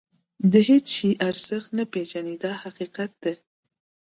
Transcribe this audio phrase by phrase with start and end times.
[0.51, 3.33] د هېڅ شي ارزښت نه پېژني دا حقیقت دی.